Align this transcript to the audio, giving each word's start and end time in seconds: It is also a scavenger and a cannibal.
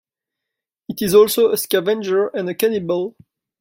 It 0.89 1.03
is 1.03 1.13
also 1.13 1.51
a 1.51 1.57
scavenger 1.57 2.29
and 2.29 2.49
a 2.49 2.55
cannibal. 2.55 3.15